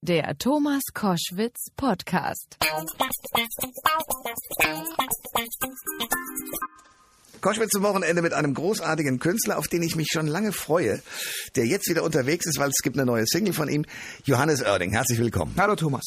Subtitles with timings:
[0.00, 2.56] Der Thomas Koschwitz Podcast.
[7.40, 11.02] Koschwitz zum Wochenende mit einem großartigen Künstler, auf den ich mich schon lange freue,
[11.56, 13.86] der jetzt wieder unterwegs ist, weil es gibt eine neue Single von ihm,
[14.24, 14.92] Johannes Oerding.
[14.92, 15.54] Herzlich willkommen.
[15.58, 16.04] Hallo Thomas.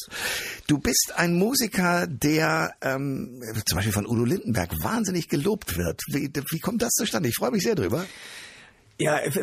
[0.68, 6.00] Du bist ein Musiker, der ähm, zum Beispiel von Udo Lindenberg wahnsinnig gelobt wird.
[6.08, 7.28] Wie, wie kommt das zustande?
[7.28, 8.05] Ich freue mich sehr drüber.
[9.00, 9.36] Ja, ich,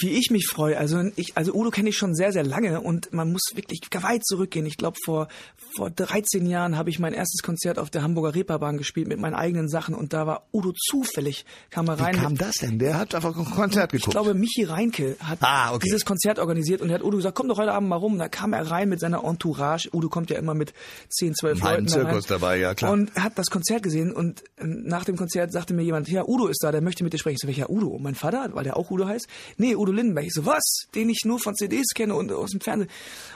[0.00, 0.78] wie ich mich freue.
[0.78, 4.24] Also ich, also Udo kenne ich schon sehr, sehr lange und man muss wirklich weit
[4.24, 4.64] zurückgehen.
[4.64, 5.28] Ich glaube, vor,
[5.76, 9.34] vor 13 Jahren habe ich mein erstes Konzert auf der Hamburger Reeperbahn gespielt mit meinen
[9.34, 12.14] eigenen Sachen und da war Udo zufällig, kam er rein.
[12.14, 12.78] Wie kam das denn?
[12.78, 14.08] Der hat einfach ein Konzert geguckt.
[14.08, 15.84] Ich glaube, Michi Reinke hat ah, okay.
[15.84, 18.18] dieses Konzert organisiert und er hat Udo gesagt, komm doch heute Abend mal rum.
[18.18, 19.90] Da kam er rein mit seiner Entourage.
[19.92, 20.72] Udo kommt ja immer mit
[21.10, 21.76] 10, 12 Leuten.
[21.76, 22.92] Ein Zirkus dabei, ja klar.
[22.92, 26.46] Und hat das Konzert gesehen und ähm, nach dem Konzert sagte mir jemand, ja, Udo
[26.46, 27.36] ist da, der möchte mit dir sprechen.
[27.36, 27.98] Ich so, welcher Udo?
[27.98, 30.26] Mein Vater, weil der auch Udo heißt nee, Udo Lindenberg.
[30.26, 30.86] Ich so, was?
[30.94, 32.90] Den ich nur von CDs kenne und aus dem Fernsehen.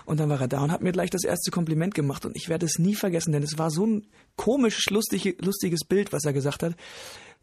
[0.05, 2.25] Und dann war er da und hat mir gleich das erste Kompliment gemacht.
[2.25, 6.13] Und ich werde es nie vergessen, denn es war so ein komisch lustig, lustiges Bild,
[6.13, 6.75] was er gesagt hat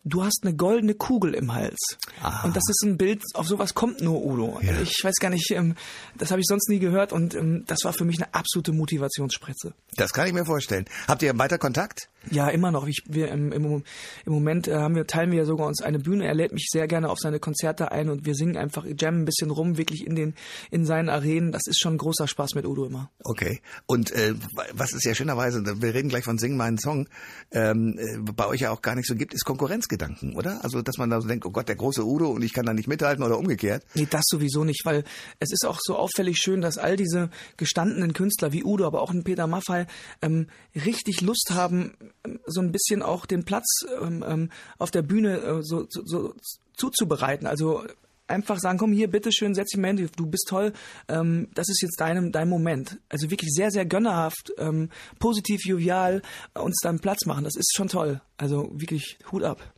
[0.04, 1.98] du hast eine goldene Kugel im Hals.
[2.22, 2.44] Ah.
[2.44, 4.59] Und das ist ein Bild, auf sowas kommt nur Udo.
[4.62, 4.80] Ja.
[4.82, 5.76] Ich weiß gar nicht, ähm,
[6.18, 9.74] das habe ich sonst nie gehört und ähm, das war für mich eine absolute Motivationsspritze.
[9.96, 10.86] Das kann ich mir vorstellen.
[11.08, 12.09] Habt ihr weiter Kontakt?
[12.31, 12.88] Ja, immer noch.
[12.88, 13.84] Ich, wir, im, im,
[14.26, 16.26] im Moment äh, haben wir, teilen wir sogar uns eine Bühne.
[16.26, 19.26] Er lädt mich sehr gerne auf seine Konzerte ein und wir singen einfach, jammen ein
[19.26, 20.36] bisschen rum, wirklich in den
[20.72, 21.52] in seinen Arenen.
[21.52, 23.12] Das ist schon ein großer Spaß mit Udo immer.
[23.24, 23.62] Okay.
[23.86, 24.36] Und äh,
[24.74, 27.08] was es ja schönerweise, wir reden gleich von Sing meinen Song,
[27.52, 30.64] ähm, äh, bei euch ja auch gar nicht so gibt, ist Konkurrenz Gedanken, oder?
[30.64, 32.74] Also, dass man da so denkt, oh Gott, der große Udo und ich kann da
[32.74, 33.86] nicht mithalten oder umgekehrt.
[33.94, 35.04] Nee, das sowieso nicht, weil
[35.40, 39.12] es ist auch so auffällig schön, dass all diese gestandenen Künstler wie Udo, aber auch
[39.12, 39.86] ein Peter Maffay
[40.24, 41.94] ähm, richtig Lust haben,
[42.48, 44.50] so ein bisschen auch den Platz ähm, ähm
[44.80, 46.34] auf der Bühne äh, so, so, so
[46.76, 47.46] zuzubereiten.
[47.46, 47.84] Also
[48.28, 50.74] einfach sagen, komm hier, bitteschön, setz dich mal hin, du bist toll,
[51.08, 53.00] ähm, das ist jetzt dein, dein Moment.
[53.10, 56.22] Also wirklich sehr, sehr gönnerhaft, ähm, positiv, jovial,
[56.54, 58.22] uns dann Platz machen, das ist schon toll.
[58.38, 59.74] Also wirklich Hut ab.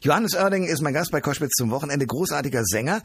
[0.00, 3.02] Johannes Oerding ist mein Gast bei Koschwitz zum Wochenende, großartiger Sänger,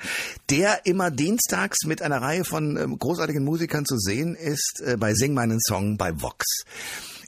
[0.50, 5.14] der immer dienstags mit einer Reihe von ähm, großartigen Musikern zu sehen ist äh, bei
[5.14, 6.46] Sing meinen Song bei Vox.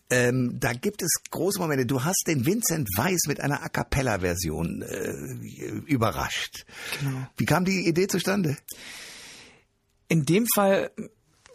[0.10, 1.86] Ähm, da gibt es große Momente.
[1.86, 5.14] Du hast den Vincent Weiss mit einer A cappella-Version äh,
[5.88, 6.66] überrascht.
[7.00, 7.28] Genau.
[7.38, 8.58] Wie kam die Idee zustande?
[10.10, 10.92] In dem Fall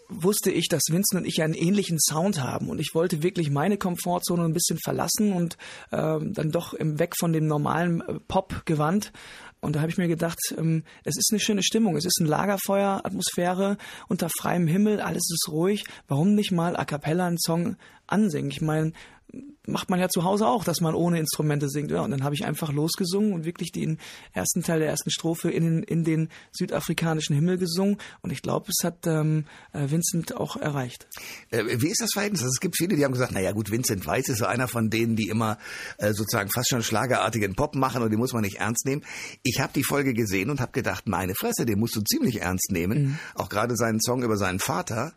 [0.08, 3.76] wusste ich, dass Vincent und ich einen ähnlichen Sound haben und ich wollte wirklich meine
[3.76, 5.56] Komfortzone ein bisschen verlassen und
[5.92, 9.12] ähm, dann doch im weg von dem normalen äh, Pop gewandt.
[9.60, 12.26] Und da habe ich mir gedacht, ähm, es ist eine schöne Stimmung, es ist ein
[12.26, 13.78] Lagerfeuer, Atmosphäre
[14.08, 15.84] unter freiem Himmel, alles ist ruhig.
[16.08, 18.50] Warum nicht mal a cappella einen Song ansingen?
[18.50, 18.92] Ich meine,
[19.66, 21.90] macht man ja zu Hause auch, dass man ohne Instrumente singt.
[21.90, 23.98] Ja, und dann habe ich einfach losgesungen und wirklich den
[24.32, 27.98] ersten Teil der ersten Strophe in den, in den südafrikanischen Himmel gesungen.
[28.22, 31.06] Und ich glaube, es hat ähm, äh, Vincent auch erreicht.
[31.50, 32.42] Äh, wie ist das Verhältnis?
[32.42, 34.90] Also es gibt viele, die haben gesagt, naja gut, Vincent Weiss ist so einer von
[34.90, 35.58] denen, die immer
[35.98, 39.02] äh, sozusagen fast schon schlagerartigen Pop machen und die muss man nicht ernst nehmen.
[39.42, 42.70] Ich habe die Folge gesehen und habe gedacht, meine Fresse, den musst du ziemlich ernst
[42.70, 43.02] nehmen.
[43.02, 43.18] Mhm.
[43.34, 45.12] Auch gerade seinen Song über seinen Vater.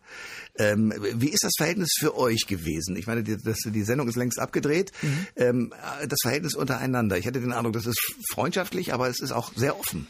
[0.58, 2.96] Ähm, wie ist das Verhältnis für euch gewesen?
[2.96, 4.92] Ich meine, die, das, die Sendung ist längst abgedreht.
[5.02, 5.28] Mhm.
[5.36, 5.74] Ähm,
[6.08, 7.18] das Verhältnis untereinander.
[7.18, 8.00] Ich hatte den Eindruck, das ist
[8.32, 10.08] freundschaftlich, aber es ist auch sehr offen.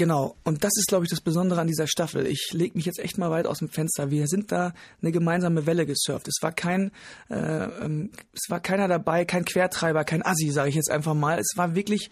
[0.00, 2.26] Genau, und das ist, glaube ich, das Besondere an dieser Staffel.
[2.26, 4.10] Ich lege mich jetzt echt mal weit aus dem Fenster.
[4.10, 4.72] Wir sind da
[5.02, 6.26] eine gemeinsame Welle gesurft.
[6.26, 6.90] Es war kein,
[7.28, 11.38] äh, ähm, es war keiner dabei, kein Quertreiber, kein Assi, sage ich jetzt einfach mal.
[11.38, 12.10] Es war wirklich,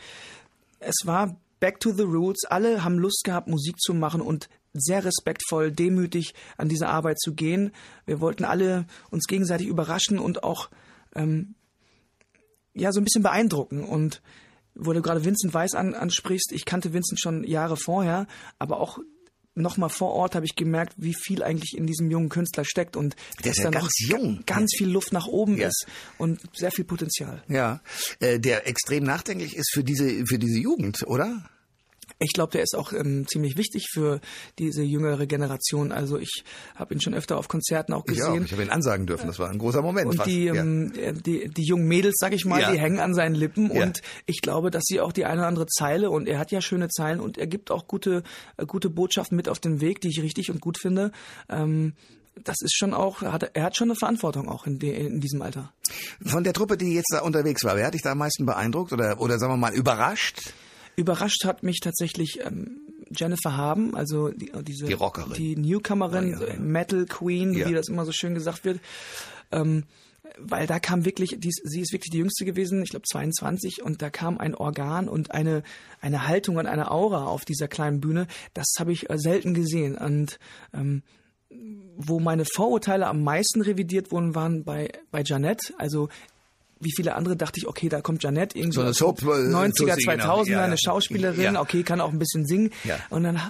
[0.81, 2.45] es war back to the roots.
[2.45, 7.33] Alle haben Lust gehabt, Musik zu machen und sehr respektvoll, demütig an diese Arbeit zu
[7.33, 7.73] gehen.
[8.05, 10.69] Wir wollten alle uns gegenseitig überraschen und auch
[11.15, 11.55] ähm,
[12.75, 13.85] ja so ein bisschen beeindrucken.
[13.85, 14.23] Und
[14.75, 18.27] wo du gerade Vincent Weiss an, ansprichst, ich kannte Vincent schon Jahre vorher,
[18.59, 18.99] aber auch
[19.59, 23.17] nochmal vor Ort habe ich gemerkt, wie viel eigentlich in diesem jungen Künstler steckt und
[23.45, 25.69] der ist ja ganz jung, ganz viel Luft nach oben ja.
[25.69, 25.87] ist
[26.17, 27.43] und sehr viel Potenzial.
[27.49, 27.81] Ja,
[28.21, 31.45] äh, der extrem nachdenklich ist für diese für diese Jugend, oder?
[32.21, 34.21] Ich glaube, der ist auch ähm, ziemlich wichtig für
[34.59, 35.93] diese jüngere Generation.
[35.93, 36.43] Also ich
[36.75, 38.43] habe ihn schon öfter auf Konzerten auch gesehen.
[38.43, 39.29] Ich, ich habe ihn ansagen dürfen.
[39.29, 40.09] Das war ein großer Moment.
[40.09, 40.29] Und fast.
[40.29, 41.13] die, ähm, ja.
[41.13, 42.73] die, die jungen Mädels, sag ich mal, ja.
[42.73, 43.73] die hängen an seinen Lippen.
[43.73, 43.85] Ja.
[43.85, 46.61] Und ich glaube, dass sie auch die eine oder andere Zeile und er hat ja
[46.61, 48.25] schöne Zeilen und er gibt auch gute,
[48.57, 51.13] äh, gute Botschaften mit auf den Weg, die ich richtig und gut finde.
[51.49, 51.93] Ähm,
[52.45, 55.21] das ist schon auch, er hat, er hat schon eine Verantwortung auch in, de, in
[55.21, 55.73] diesem Alter.
[56.25, 58.93] Von der Truppe, die jetzt da unterwegs war, wer hat dich da am meisten beeindruckt
[58.93, 60.53] oder, oder sagen wir mal überrascht?
[60.99, 62.81] Überrascht hat mich tatsächlich ähm,
[63.11, 66.59] Jennifer Haben, also die, diese die Rockerin, die Newcomerin, oh, ja, ja.
[66.59, 67.69] Metal Queen, ja.
[67.69, 68.81] wie das immer so schön gesagt wird.
[69.53, 69.85] Ähm,
[70.41, 74.03] weil da kam wirklich, die, sie ist wirklich die jüngste gewesen, ich glaube 22, und
[74.03, 75.63] da kam ein Organ und eine,
[76.01, 78.27] eine Haltung und eine Aura auf dieser kleinen Bühne.
[78.55, 79.97] Das habe ich äh, selten gesehen.
[79.97, 80.41] Und
[80.75, 81.03] ähm,
[81.97, 85.75] wo meine Vorurteile am meisten revidiert wurden, waren bei, bei Janet.
[85.79, 86.09] Also
[86.81, 89.95] wie viele andere dachte ich, okay, da kommt Janet, irgendwie So eine Soap- äh, 90er,
[89.95, 90.43] Tussi, genau.
[90.43, 91.61] 2000er, Ja, eine Schauspielerin, Ja.
[91.61, 92.71] okay, kann auch ein bisschen singen.
[92.85, 92.99] Ja.
[93.11, 93.41] Und dann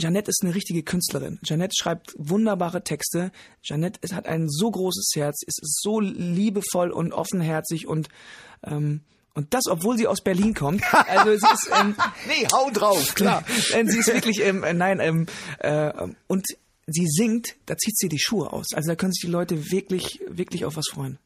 [0.00, 1.40] Jeanette ist eine richtige Künstlerin.
[1.42, 3.32] Jeanette schreibt wunderbare Texte.
[4.00, 8.08] Ist, hat ein so großes Herz, ist so liebevoll und offenherzig und
[8.64, 9.00] ähm,
[9.34, 10.82] und das, obwohl sie aus Berlin kommt.
[10.92, 11.94] Also sie ist ähm,
[12.28, 13.44] Nee, hau drauf, klar.
[13.48, 15.26] Sie ist wirklich, ähm, äh, nein, ähm,
[15.60, 15.92] äh,
[16.28, 16.44] und
[16.86, 18.66] sie singt, da zieht sie die Schuhe aus.
[18.74, 21.18] Also da können sich die Leute wirklich, wirklich auf was freuen.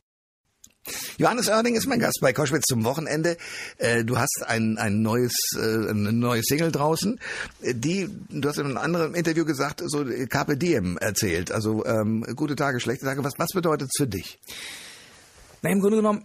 [1.17, 3.37] Johannes Oerding ist mein Gast bei Koschwitz zum Wochenende.
[3.79, 7.21] Äh, Du hast ein, ein neues, äh, ein neues Single draußen,
[7.61, 11.53] die, du hast in einem anderen Interview gesagt, so äh, Carpe Diem erzählt.
[11.53, 13.23] Also ähm, gute Tage, schlechte Tage.
[13.23, 14.41] Was, was bedeutet es für dich?
[15.63, 16.25] Na, im Grunde genommen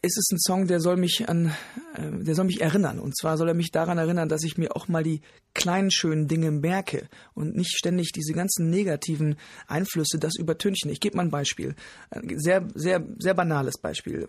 [0.00, 1.54] ist es ein Song, der soll mich an,
[1.94, 2.98] äh, der soll mich erinnern.
[3.00, 5.22] Und zwar soll er mich daran erinnern, dass ich mir auch mal die
[5.54, 9.36] kleinen schönen Dinge merke und nicht ständig diese ganzen negativen
[9.66, 10.90] Einflüsse, das Übertünchen.
[10.90, 11.74] Ich gebe mal ein Beispiel.
[12.10, 14.28] Ein sehr, sehr, sehr banales Beispiel.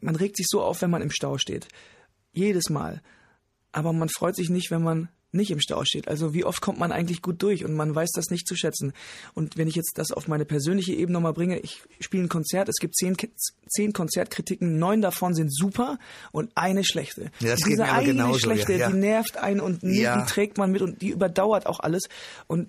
[0.00, 1.68] Man regt sich so auf, wenn man im Stau steht.
[2.32, 3.02] Jedes Mal.
[3.70, 6.08] Aber man freut sich nicht, wenn man nicht im Stau steht.
[6.08, 8.92] Also wie oft kommt man eigentlich gut durch und man weiß das nicht zu schätzen.
[9.34, 12.68] Und wenn ich jetzt das auf meine persönliche Ebene nochmal bringe, ich spiele ein Konzert,
[12.68, 13.16] es gibt zehn,
[13.68, 15.98] zehn Konzertkritiken, neun davon sind super
[16.32, 17.30] und eine schlechte.
[17.40, 20.00] Ja, das Und geht diese mir eine genauso, schlechte, ja, die nervt einen und die,
[20.00, 20.18] Ja.
[20.20, 22.04] die trägt man mit und die überdauert auch alles.
[22.46, 22.68] Und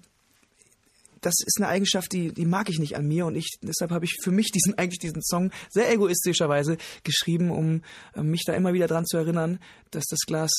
[1.22, 4.06] das ist eine Eigenschaft, die, die mag ich nicht an mir und ich deshalb habe
[4.06, 7.84] ich für mich diesen eigentlich diesen Song sehr egoistischerweise geschrieben, um
[8.16, 9.60] äh, mich da immer wieder dran zu erinnern,
[9.92, 10.50] dass das Glas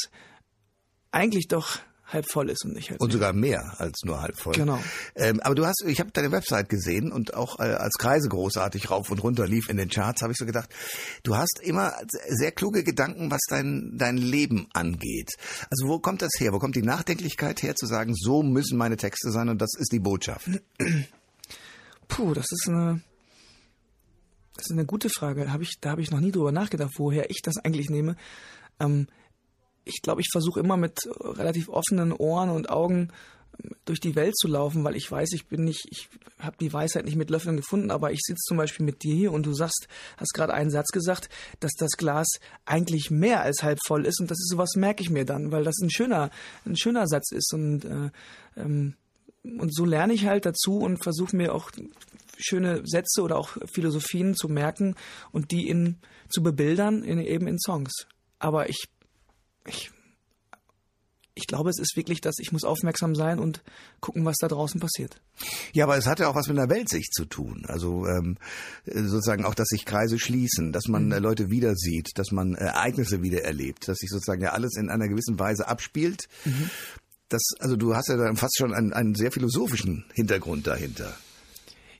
[1.12, 1.78] eigentlich doch
[2.12, 3.12] halb voll ist und nicht halb Und leer.
[3.14, 4.54] sogar mehr als nur halb voll.
[4.54, 4.78] Genau.
[5.14, 8.90] Ähm, aber du hast, ich habe deine Website gesehen und auch äh, als Kreise großartig
[8.90, 10.68] rauf und runter lief in den Charts, habe ich so gedacht,
[11.22, 11.92] du hast immer
[12.28, 15.30] sehr kluge Gedanken, was dein dein Leben angeht.
[15.70, 16.52] Also wo kommt das her?
[16.52, 19.92] Wo kommt die Nachdenklichkeit her, zu sagen, so müssen meine Texte sein und das ist
[19.92, 20.48] die Botschaft?
[22.08, 23.00] Puh, das ist eine
[24.56, 25.50] das ist eine gute Frage.
[25.52, 28.16] Hab ich, da habe ich noch nie drüber nachgedacht, woher ich das eigentlich nehme.
[28.78, 29.06] Ähm,
[29.84, 33.10] ich glaube, ich versuche immer mit relativ offenen Ohren und Augen
[33.62, 36.72] ähm, durch die Welt zu laufen, weil ich weiß, ich bin nicht, ich habe die
[36.72, 39.52] Weisheit nicht mit Löffeln gefunden, aber ich sitze zum Beispiel mit dir hier und du
[39.52, 41.28] sagst, hast gerade einen Satz gesagt,
[41.60, 42.28] dass das Glas
[42.64, 45.64] eigentlich mehr als halb voll ist und das ist sowas merke ich mir dann, weil
[45.64, 46.30] das ein schöner,
[46.64, 48.10] ein schöner Satz ist und äh,
[48.56, 48.94] ähm,
[49.42, 51.70] und so lerne ich halt dazu und versuche mir auch
[52.36, 54.96] schöne Sätze oder auch Philosophien zu merken
[55.32, 55.96] und die in
[56.28, 58.06] zu bebildern in, eben in Songs.
[58.38, 58.88] Aber ich
[59.70, 59.90] ich
[61.40, 63.62] ich glaube, es ist wirklich, dass ich muss aufmerksam sein und
[64.00, 65.20] gucken, was da draußen passiert.
[65.72, 67.64] Ja, aber es hat ja auch was mit der Weltsicht zu tun.
[67.66, 68.36] Also ähm,
[68.84, 72.64] sozusagen auch, dass sich Kreise schließen, dass man äh, Leute wieder sieht, dass man äh,
[72.64, 76.28] Ereignisse wieder erlebt, dass sich sozusagen ja alles in einer gewissen Weise abspielt.
[77.28, 81.16] Das, also du hast ja dann fast schon einen, einen sehr philosophischen Hintergrund dahinter.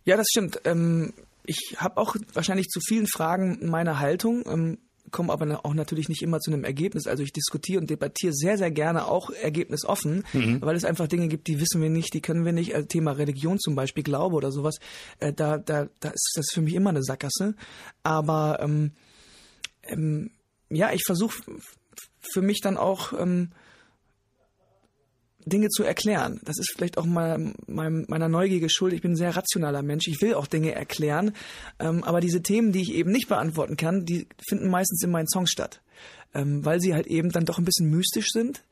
[0.05, 0.61] Ja, das stimmt.
[0.65, 1.15] Ähm,
[1.45, 4.79] ich habe auch wahrscheinlich zu vielen Fragen meine Haltung, ähm,
[5.11, 7.07] komme aber auch natürlich nicht immer zu einem Ergebnis.
[7.07, 10.25] Also ich diskutiere und debattiere sehr, sehr gerne auch ergebnisoffen,
[10.61, 12.75] weil es einfach Dinge gibt, die wissen wir nicht, die können wir nicht.
[12.75, 14.79] Also Thema Religion zum Beispiel, Glaube oder sowas,
[15.19, 17.55] äh, da, da, da ist das für mich immer eine Sackgasse.
[18.03, 18.93] Aber ähm,
[19.85, 20.31] ähm,
[20.69, 21.43] ja, ich versuche
[22.21, 23.51] für mich dann auch ähm,
[25.45, 26.41] Dinge zu erklären.
[26.45, 28.97] Das ist vielleicht auch mal meiner Neugier geschuldet.
[28.97, 30.07] Ich bin ein sehr rationaler Mensch.
[30.09, 31.33] Ich will auch Dinge erklären.
[31.79, 35.29] Ähm, aber diese Themen, die ich eben nicht beantworten kann, die finden meistens in meinen
[35.29, 35.81] Songs statt.
[36.35, 38.63] Ähm, weil sie halt eben dann doch ein bisschen mystisch sind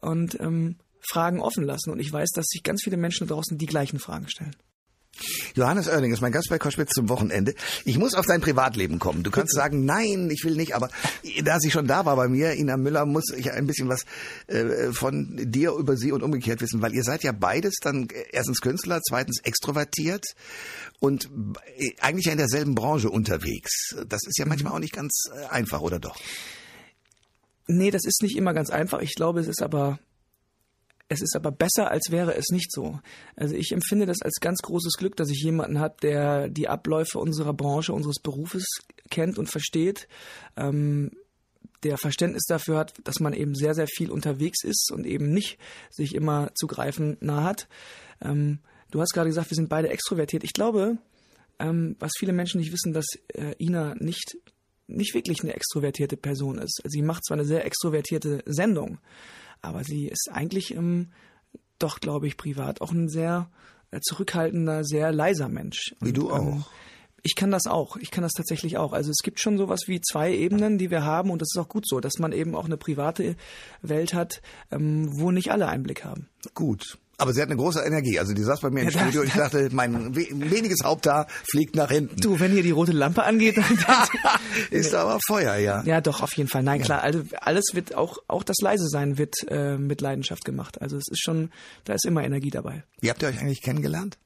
[0.00, 1.90] und ähm, Fragen offen lassen.
[1.90, 4.56] Und ich weiß, dass sich ganz viele Menschen draußen die gleichen Fragen stellen.
[5.54, 7.54] Johannes Oerling ist mein Gast bei Koschwitz zum Wochenende.
[7.84, 9.22] Ich muss auf dein Privatleben kommen.
[9.22, 10.88] Du kannst sagen, nein, ich will nicht, aber
[11.44, 14.04] da sie schon da war bei mir, Ina Müller, muss ich ein bisschen was
[14.46, 18.24] äh, von dir über sie und umgekehrt wissen, weil ihr seid ja beides dann äh,
[18.32, 20.24] erstens Künstler, zweitens extrovertiert
[21.00, 21.30] und
[21.78, 23.94] äh, eigentlich ja in derselben Branche unterwegs.
[24.08, 26.16] Das ist ja manchmal auch nicht ganz einfach, oder doch?
[27.66, 29.00] Nee, das ist nicht immer ganz einfach.
[29.00, 29.98] Ich glaube, es ist aber
[31.08, 33.00] es ist aber besser, als wäre es nicht so.
[33.36, 37.18] Also ich empfinde das als ganz großes Glück, dass ich jemanden habe, der die Abläufe
[37.18, 38.64] unserer Branche, unseres Berufes
[39.10, 40.08] kennt und versteht,
[40.56, 41.10] ähm,
[41.82, 45.58] der Verständnis dafür hat, dass man eben sehr, sehr viel unterwegs ist und eben nicht
[45.90, 47.68] sich immer zu greifen nah hat.
[48.22, 50.44] Ähm, du hast gerade gesagt, wir sind beide extrovertiert.
[50.44, 50.96] Ich glaube,
[51.58, 54.38] ähm, was viele Menschen nicht wissen, dass äh, Ina nicht
[54.86, 56.82] nicht wirklich eine extrovertierte Person ist.
[56.84, 58.98] Sie macht zwar eine sehr extrovertierte Sendung,
[59.64, 61.10] aber sie ist eigentlich ähm,
[61.78, 63.50] doch, glaube ich, privat auch ein sehr
[63.90, 65.94] äh, zurückhaltender, sehr leiser Mensch.
[66.00, 66.70] Wie du Und, ähm, auch.
[67.22, 67.96] ich kann das auch.
[67.96, 68.92] Ich kann das tatsächlich auch.
[68.92, 71.68] Also es gibt schon sowas wie zwei Ebenen, die wir haben und das ist auch
[71.68, 73.36] gut so, dass man eben auch eine private
[73.82, 76.28] Welt hat, ähm, wo nicht alle Einblick haben.
[76.54, 76.98] Gut.
[77.16, 78.18] Aber sie hat eine große Energie.
[78.18, 81.28] Also die saß bei mir im Ja, Studio und ich dachte, mein we- weniges Haupthaar
[81.48, 82.16] fliegt nach hinten.
[82.20, 83.64] Du, wenn hier die rote Lampe angeht, dann,
[84.70, 85.82] Ist da aber Feuer, ja.
[85.84, 86.62] ja doch, auf jeden Fall.
[86.64, 90.82] Nein, klar, also alles wird auch, auch das leise sein wird äh, mit Leidenschaft gemacht.
[90.82, 91.50] Also es ist schon,
[91.84, 92.82] da ist immer Energie dabei.
[93.00, 94.18] Wie habt ihr euch eigentlich kennengelernt?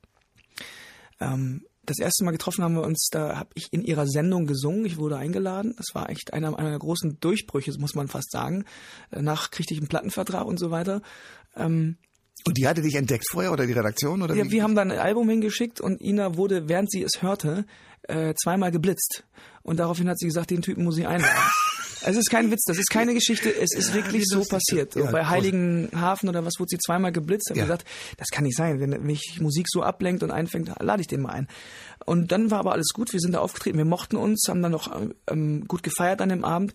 [1.21, 4.85] Ähm, das erste Mal getroffen haben wir uns, da habe ich in ihrer Sendung gesungen.
[4.85, 5.75] Ich wurde eingeladen.
[5.76, 8.64] Das war echt einer meiner großen Durchbrüche, muss man fast sagen.
[9.11, 11.00] Danach kriegte ich einen Plattenvertrag und so weiter.
[11.57, 11.97] Ähm,
[12.49, 14.50] Und die hatte dich entdeckt vorher oder die Redaktion oder ja, wie?
[14.50, 17.64] wir haben dann ein Album hingeschickt und Ina wurde, während sie es hörte,
[18.02, 19.25] äh, zweimal geblitzt.
[19.62, 21.35] Und daraufhin hat sie gesagt, den Typen muss ich einladen.
[22.00, 24.95] Es ist kein Witz, das ist keine Geschichte, es ist wirklich so passiert.
[24.95, 25.26] Ja, bei.
[25.26, 27.64] Heiligenhafen oder was wurde sie zweimal geblitzt, habe Ja.
[27.64, 27.85] gesagt,
[28.17, 31.31] das kann nicht sein, wenn mich Musik so ablenkt und einfängt, lade ich den mal
[31.33, 31.49] ein.
[32.07, 34.71] Und dann war aber alles gut, wir sind da aufgetreten, wir mochten uns, haben dann
[34.71, 34.97] noch
[35.28, 36.73] ähm, gut gefeiert an dem Abend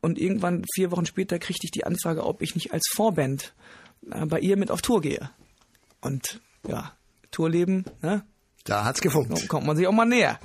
[0.00, 3.52] und irgendwann vier Wochen später kriegte ich die Anfrage, ob ich nicht als Vorband
[4.02, 5.30] bei ihr mit auf Tour gehe.
[6.00, 6.92] Und ja,
[7.30, 8.24] Tourleben, ne?
[8.64, 9.48] Da hat's gefunkt.
[9.48, 10.38] kommt man sich auch mal näher.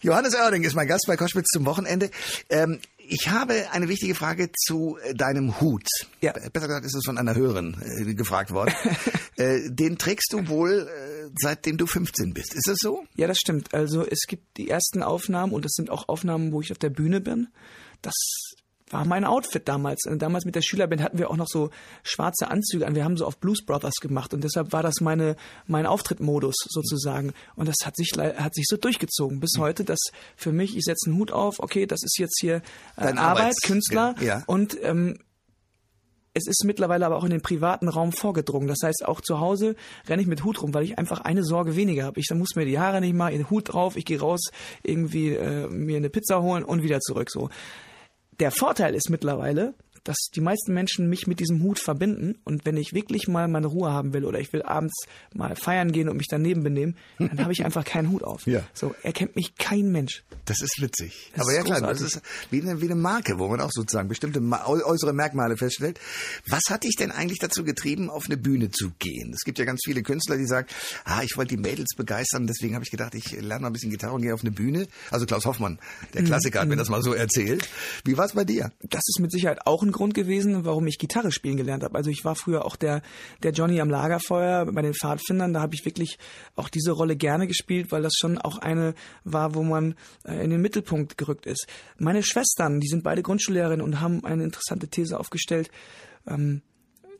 [0.00, 2.10] Johannes Oerding ist mein Gast bei Koschwitz zum Wochenende.
[2.48, 5.86] Ähm, ich habe eine wichtige Frage zu äh, deinem Hut.
[6.20, 6.32] Ja.
[6.32, 8.74] Besser gesagt ist es von einer Hörerin äh, gefragt worden.
[9.36, 12.54] äh, den trägst du wohl äh, seitdem du 15 bist.
[12.54, 13.04] Ist das so?
[13.14, 13.74] Ja, das stimmt.
[13.74, 16.90] Also es gibt die ersten Aufnahmen und das sind auch Aufnahmen, wo ich auf der
[16.90, 17.48] Bühne bin.
[18.02, 18.14] Das
[18.90, 20.04] war mein Outfit damals.
[20.06, 21.70] Und damals mit der Schülerband hatten wir auch noch so
[22.02, 22.94] schwarze Anzüge an.
[22.94, 27.32] Wir haben so auf Blues Brothers gemacht und deshalb war das meine mein Auftrittmodus sozusagen.
[27.56, 29.98] Und das hat sich hat sich so durchgezogen bis heute, dass
[30.36, 31.58] für mich ich setze einen Hut auf.
[31.58, 32.56] Okay, das ist jetzt hier
[32.96, 34.42] äh, Arbeit, Arbeits- Künstler ja.
[34.46, 35.18] und ähm,
[36.36, 38.68] es ist mittlerweile aber auch in den privaten Raum vorgedrungen.
[38.68, 39.74] Das heißt, auch zu Hause
[40.06, 42.20] renne ich mit Hut rum, weil ich einfach eine Sorge weniger habe.
[42.20, 44.50] Ich muss mir die Haare nicht mal, den Hut drauf, ich gehe raus,
[44.82, 47.30] irgendwie äh, mir eine Pizza holen und wieder zurück.
[47.30, 47.48] So.
[48.38, 49.74] Der Vorteil ist mittlerweile,
[50.06, 53.66] dass die meisten Menschen mich mit diesem Hut verbinden und wenn ich wirklich mal meine
[53.66, 54.94] Ruhe haben will oder ich will abends
[55.34, 58.46] mal feiern gehen und mich daneben benehmen, dann habe ich einfach keinen Hut auf.
[58.46, 58.62] Ja.
[58.72, 60.24] So erkennt mich kein Mensch.
[60.44, 61.30] Das ist witzig.
[61.34, 62.16] Das Aber ist ja klar, das großartig.
[62.16, 65.98] ist wie eine, wie eine Marke, wo man auch sozusagen bestimmte äußere Merkmale feststellt.
[66.48, 69.32] Was hat dich denn eigentlich dazu getrieben, auf eine Bühne zu gehen?
[69.34, 70.68] Es gibt ja ganz viele Künstler, die sagen,
[71.04, 73.90] ah, ich wollte die Mädels begeistern, deswegen habe ich gedacht, ich lerne mal ein bisschen
[73.90, 74.86] Gitarre und gehe auf eine Bühne.
[75.10, 75.78] Also Klaus Hoffmann,
[76.14, 76.26] der Mhm.
[76.26, 77.68] Klassiker, hat mir das mal so erzählt.
[78.04, 78.70] Wie war es bei dir?
[78.88, 81.96] das ist mit Sicherheit auch ein Grund gewesen, warum ich Gitarre spielen gelernt habe.
[81.96, 83.02] Also ich war früher auch der,
[83.42, 85.52] der Johnny am Lagerfeuer bei den Pfadfindern.
[85.52, 86.18] Da habe ich wirklich
[86.54, 90.50] auch diese Rolle gerne gespielt, weil das schon auch eine war, wo man äh, in
[90.50, 91.66] den Mittelpunkt gerückt ist.
[91.98, 95.70] Meine Schwestern, die sind beide Grundschullehrerinnen und haben eine interessante These aufgestellt,
[96.26, 96.62] ähm,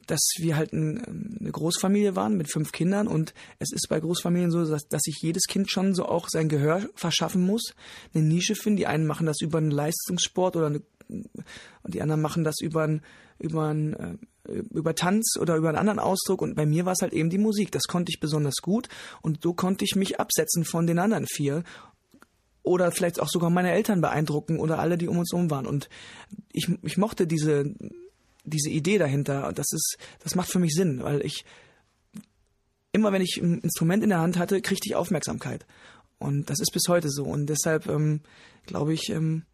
[0.06, 4.00] dass wir halt ein, ähm, eine Großfamilie waren mit fünf Kindern und es ist bei
[4.00, 7.74] Großfamilien so, dass, dass sich jedes Kind schon so auch sein Gehör verschaffen muss,
[8.14, 8.76] eine Nische finden.
[8.76, 12.84] Die einen machen das über einen Leistungssport oder eine, und die anderen machen das über
[12.84, 13.02] einen,
[13.38, 17.02] über einen, äh, über Tanz oder über einen anderen Ausdruck und bei mir war es
[17.02, 17.72] halt eben die Musik.
[17.72, 18.88] Das konnte ich besonders gut
[19.22, 21.64] und so konnte ich mich absetzen von den anderen vier
[22.66, 25.66] oder vielleicht auch sogar meine Eltern beeindrucken oder alle, die um uns herum waren.
[25.66, 25.88] Und
[26.52, 27.72] ich, ich mochte diese,
[28.44, 29.52] diese Idee dahinter.
[29.52, 31.44] Das ist, das macht für mich Sinn, weil ich
[32.90, 35.64] immer, wenn ich ein Instrument in der Hand hatte, kriegte ich Aufmerksamkeit.
[36.18, 37.24] Und das ist bis heute so.
[37.24, 38.20] Und deshalb ähm,
[38.64, 39.44] glaube ich, ähm,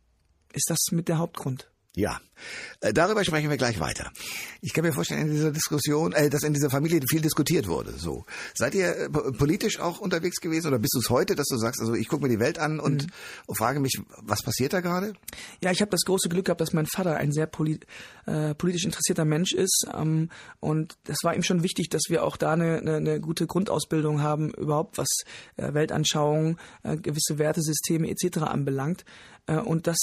[0.52, 1.68] ist das mit der Hauptgrund.
[1.94, 2.22] Ja,
[2.80, 4.10] äh, darüber sprechen wir gleich weiter.
[4.62, 7.92] Ich kann mir vorstellen, in dieser Diskussion, äh, dass in dieser Familie viel diskutiert wurde.
[7.92, 11.48] So, seid ihr äh, po- politisch auch unterwegs gewesen oder bist du es heute, dass
[11.48, 13.08] du sagst, also ich gucke mir die Welt an und
[13.54, 15.12] frage mich, was passiert da gerade?
[15.60, 17.78] Ja, ich habe das große Glück gehabt, dass mein Vater ein sehr poli
[18.24, 19.84] äh, politisch interessierter Mensch ist.
[19.92, 20.30] Ähm,
[20.60, 24.22] und das war ihm schon wichtig, dass wir auch da eine, eine, eine gute Grundausbildung
[24.22, 25.10] haben, überhaupt was
[25.58, 28.38] äh, Weltanschauung, äh, gewisse Wertesysteme etc.
[28.38, 29.04] anbelangt.
[29.64, 29.98] Und das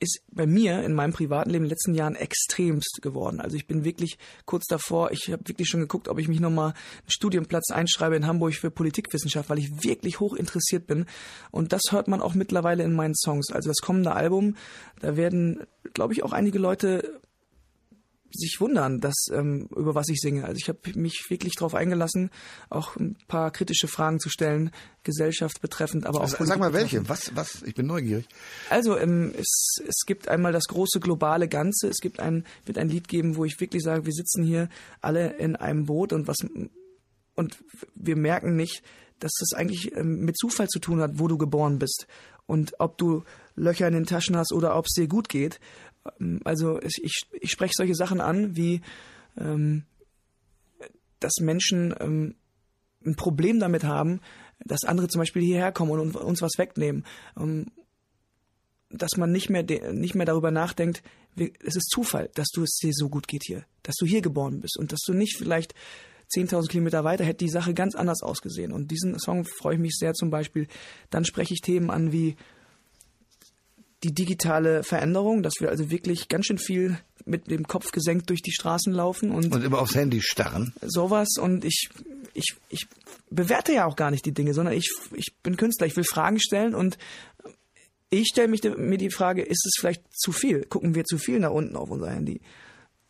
[0.00, 3.40] ist bei mir in meinem privaten Leben in den letzten Jahren extremst geworden.
[3.40, 6.70] Also ich bin wirklich kurz davor, ich habe wirklich schon geguckt, ob ich mich nochmal
[6.70, 11.06] einen Studienplatz einschreibe in Hamburg für Politikwissenschaft, weil ich wirklich hoch interessiert bin.
[11.50, 13.50] Und das hört man auch mittlerweile in meinen Songs.
[13.52, 14.56] Also das kommende Album,
[15.00, 17.20] da werden, glaube ich, auch einige Leute
[18.38, 20.44] sich wundern, dass ähm, über was ich singe.
[20.44, 22.30] Also ich habe mich wirklich darauf eingelassen,
[22.70, 24.70] auch ein paar kritische Fragen zu stellen,
[25.02, 28.26] Gesellschaft betreffend, aber auch Also, sag mal welche, was, was, ich bin neugierig.
[28.70, 31.88] Also ähm, es, es gibt einmal das große globale Ganze.
[31.88, 34.68] Es gibt ein wird ein Lied geben, wo ich wirklich sage, wir sitzen hier
[35.00, 36.38] alle in einem Boot und was
[37.34, 37.58] und
[37.94, 38.82] wir merken nicht,
[39.18, 42.06] dass das eigentlich ähm, mit Zufall zu tun hat, wo du geboren bist
[42.46, 43.24] und ob du
[43.56, 45.60] Löcher in den Taschen hast oder ob es dir gut geht.
[46.20, 48.80] Ähm, Also ich, ich, spreche solche Sachen an, wie
[49.38, 49.84] ähm,
[51.20, 52.34] dass Menschen ähm,
[53.04, 54.20] ein Problem damit haben,
[54.64, 57.04] dass andere zum Beispiel hierher kommen und uns was wegnehmen.
[57.38, 57.66] Ähm,
[58.90, 61.02] dass man nicht mehr, nicht mehr darüber nachdenkt,
[61.34, 64.22] wie- es ist Zufall, dass du es dir so gut geht hier, dass du hier
[64.22, 65.74] geboren bist und dass du nicht vielleicht
[66.28, 68.72] 10.000 Kilometer weiter hätte die Sache ganz anders ausgesehen.
[68.72, 70.68] Und diesen Song freue ich mich sehr zum Beispiel.
[71.10, 72.36] Dann spreche ich Themen an wie
[74.04, 78.42] die digitale Veränderung, dass wir also wirklich ganz schön viel mit dem Kopf gesenkt durch
[78.42, 80.74] die Straßen laufen und, und immer aufs Handy starren.
[80.82, 81.88] Sowas und ich,
[82.34, 82.86] ich, ich
[83.30, 86.38] bewerte ja auch gar nicht die Dinge, sondern ich, ich bin Künstler, ich will Fragen
[86.38, 86.98] stellen und
[88.10, 90.64] ich stelle mich mir die Frage, ist es vielleicht zu viel?
[90.66, 92.40] Gucken wir zu viel nach unten auf unser Handy?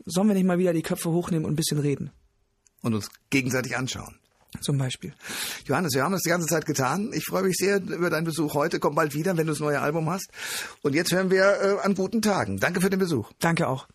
[0.06, 2.10] Sollen wir nicht mal wieder die Köpfe hochnehmen und ein bisschen reden?
[2.82, 4.18] Und uns gegenseitig anschauen.
[4.60, 5.12] Zum Beispiel.
[5.66, 7.10] Johannes, wir haben das die ganze Zeit getan.
[7.12, 8.78] Ich freue mich sehr über deinen Besuch heute.
[8.80, 10.30] Komm bald wieder, wenn du das neue Album hast.
[10.82, 12.58] Und jetzt hören wir äh, an guten Tagen.
[12.58, 13.30] Danke für den Besuch.
[13.40, 13.86] Danke auch.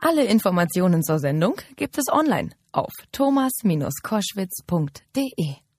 [0.00, 5.69] Alle Informationen zur Sendung gibt es online auf thomas-koschwitz.de.